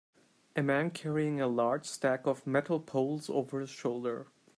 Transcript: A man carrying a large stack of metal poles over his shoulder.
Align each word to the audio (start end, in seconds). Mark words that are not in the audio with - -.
A 0.55 0.63
man 0.63 0.89
carrying 0.89 1.39
a 1.39 1.45
large 1.47 1.85
stack 1.85 2.25
of 2.25 2.47
metal 2.47 2.79
poles 2.79 3.29
over 3.29 3.59
his 3.59 3.69
shoulder. 3.69 4.25